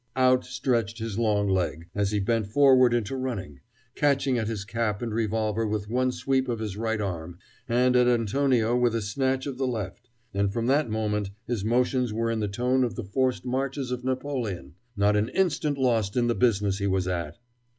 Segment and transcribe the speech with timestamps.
[0.15, 3.59] Out stretched his long leg, as he bent forward into running,
[3.93, 7.37] catching at his cap and revolver with one sweep of his right arm,
[7.69, 12.11] and at Antonio with a snatch of the left; and from that moment his motions
[12.11, 16.25] were in the tone of the forced marches of Napoleon not an instant lost in
[16.25, 17.37] the business he was at.